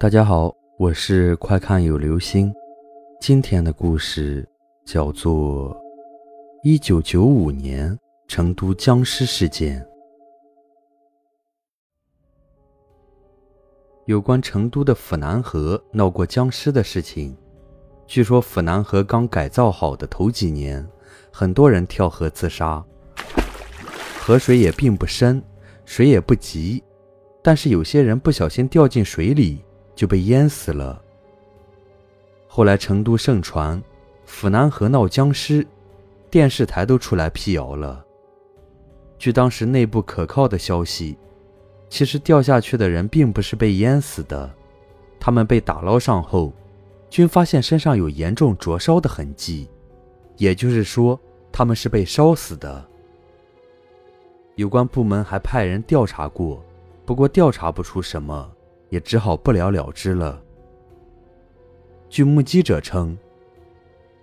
[0.00, 2.50] 大家好，我是快看有流星。
[3.20, 4.48] 今天的故事
[4.86, 5.74] 叫做
[6.62, 9.78] 《一九九五年成都僵尸事件》。
[14.06, 17.36] 有关成都的府南河闹过僵尸的事情，
[18.06, 20.88] 据说府南河刚改造好的头几年，
[21.30, 22.82] 很多人跳河自杀。
[24.18, 25.42] 河水也并不深，
[25.84, 26.82] 水也不急，
[27.42, 29.62] 但是有些人不小心掉进水里。
[30.00, 30.98] 就被淹死了。
[32.48, 33.80] 后来成都盛传
[34.24, 35.66] 府南河闹僵尸，
[36.30, 38.02] 电视台都出来辟谣了。
[39.18, 41.18] 据当时内部可靠的消息，
[41.90, 44.50] 其实掉下去的人并不是被淹死的，
[45.18, 46.50] 他们被打捞上后，
[47.10, 49.68] 均发现身上有严重灼烧的痕迹，
[50.38, 51.20] 也就是说
[51.52, 52.82] 他们是被烧死的。
[54.54, 56.64] 有关部门还派人调查过，
[57.04, 58.50] 不过调查不出什么。
[58.90, 60.42] 也只好不了了之了。
[62.08, 63.16] 据目击者称，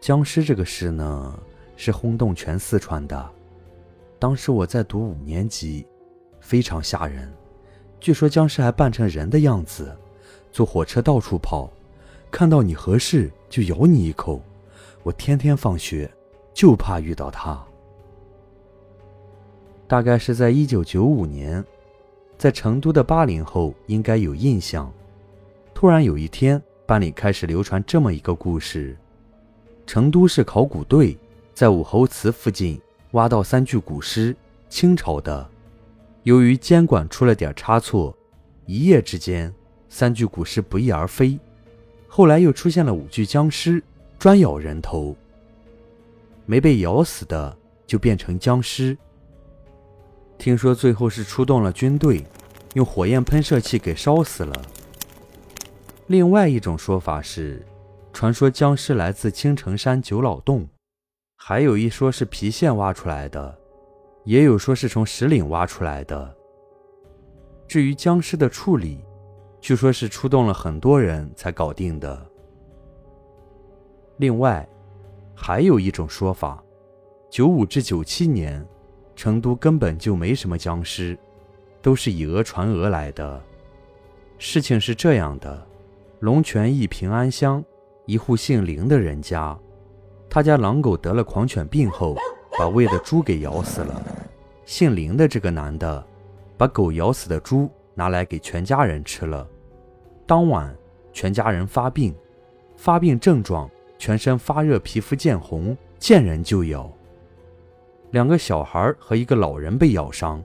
[0.00, 1.38] 僵尸这个事呢，
[1.76, 3.30] 是轰动全四川的。
[4.18, 5.86] 当时我在读五年级，
[6.40, 7.32] 非常吓人。
[8.00, 9.96] 据说僵尸还扮成人的样子，
[10.52, 11.70] 坐火车到处跑，
[12.30, 14.42] 看到你合适就咬你一口。
[15.02, 16.10] 我天天放学
[16.52, 17.64] 就怕遇到他。
[19.86, 21.64] 大概是在一九九五年。
[22.38, 24.92] 在成都的八零后应该有印象。
[25.74, 28.96] 突然有一天，班里开始流传这么一个故事：
[29.86, 31.16] 成都市考古队
[31.54, 32.80] 在武侯祠附近
[33.12, 34.36] 挖到三具古尸，
[34.68, 35.48] 清朝的。
[36.22, 38.16] 由于监管出了点差错，
[38.66, 39.52] 一夜之间
[39.88, 41.38] 三具古尸不翼而飞。
[42.08, 43.82] 后来又出现了五具僵尸，
[44.18, 45.14] 专咬人头。
[46.46, 48.96] 没被咬死的就变成僵尸。
[50.38, 52.24] 听说最后是出动了军队，
[52.74, 54.54] 用火焰喷射器给烧死了。
[56.06, 57.64] 另外一种说法是，
[58.12, 60.68] 传说僵尸来自青城山九老洞，
[61.36, 63.58] 还有一说是郫县挖出来的，
[64.24, 66.36] 也有说是从石岭挖出来的。
[67.66, 69.04] 至于僵尸的处理，
[69.60, 72.24] 据说是出动了很多人才搞定的。
[74.18, 74.66] 另外，
[75.34, 76.62] 还有一种说法，
[77.28, 78.64] 九五至九七年。
[79.16, 81.18] 成都根本就没什么僵尸，
[81.82, 83.42] 都是以讹传讹来的。
[84.38, 85.66] 事情是这样的：
[86.20, 87.64] 龙泉驿平安乡
[88.04, 89.58] 一户姓林的人家，
[90.28, 92.14] 他家狼狗得了狂犬病后，
[92.58, 94.00] 把喂的猪给咬死了。
[94.66, 96.06] 姓林的这个男的，
[96.58, 99.48] 把狗咬死的猪拿来给全家人吃了。
[100.26, 100.76] 当晚，
[101.12, 102.14] 全家人发病，
[102.76, 106.92] 发病症状全身发热，皮肤见红，见人就咬。
[108.10, 110.42] 两个小孩和一个老人被咬伤。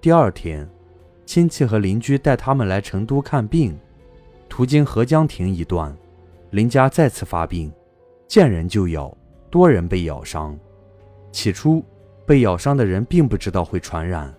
[0.00, 0.68] 第二天，
[1.26, 3.78] 亲戚和邻居带他们来成都看病，
[4.48, 5.96] 途经合江亭一段，
[6.50, 7.72] 林家再次发病，
[8.26, 9.16] 见人就咬，
[9.50, 10.58] 多人被咬伤。
[11.32, 11.84] 起初，
[12.24, 14.32] 被咬伤的人并不知道会传染，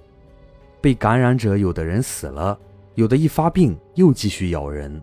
[0.80, 2.58] 被感染者有的人死了，
[2.96, 5.02] 有的一发病又继续咬人。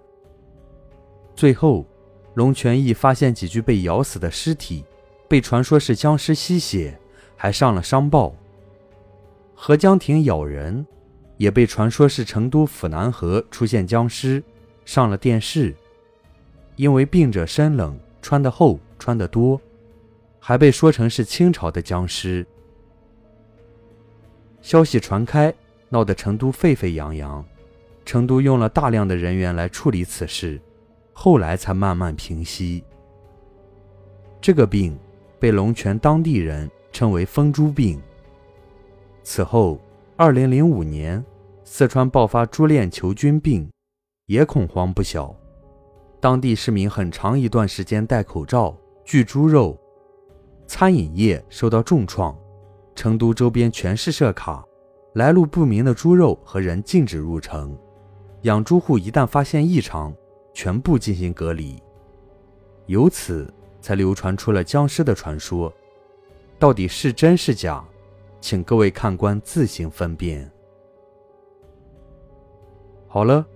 [1.34, 1.84] 最后，
[2.34, 4.84] 龙泉驿发现几具被咬死的尸体，
[5.28, 6.98] 被传说是僵尸吸血。
[7.36, 8.34] 还上了商报。
[9.54, 10.84] 合江亭咬人，
[11.36, 14.42] 也被传说是成都府南河出现僵尸，
[14.84, 15.74] 上了电视。
[16.76, 19.60] 因为病者身冷，穿得厚，穿得多，
[20.38, 22.46] 还被说成是清朝的僵尸。
[24.60, 25.54] 消息传开，
[25.88, 27.44] 闹得成都沸沸扬扬。
[28.04, 30.60] 成都用了大量的人员来处理此事，
[31.12, 32.84] 后来才慢慢平息。
[34.40, 34.96] 这个病
[35.40, 36.70] 被龙泉当地人。
[36.96, 38.00] 称为疯猪病。
[39.22, 39.78] 此后，
[40.16, 41.22] 二零零五年，
[41.62, 43.70] 四川爆发猪链球菌病，
[44.24, 45.36] 也恐慌不小。
[46.20, 48.74] 当地市民很长一段时间戴口罩、
[49.04, 49.78] 拒猪肉，
[50.66, 52.34] 餐饮业受到重创。
[52.94, 54.64] 成都周边全市设卡，
[55.16, 57.78] 来路不明的猪肉和人禁止入城。
[58.44, 60.14] 养猪户一旦发现异常，
[60.54, 61.78] 全部进行隔离。
[62.86, 65.70] 由此才流传出了僵尸的传说。
[66.58, 67.84] 到底是真是假，
[68.40, 70.50] 请各位看官自行分辨。
[73.06, 73.46] 好了，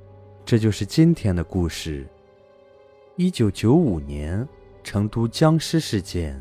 [0.45, 2.07] 这就是今天的故事。
[3.17, 4.47] 一九九五年
[4.83, 6.41] 成都僵尸事件。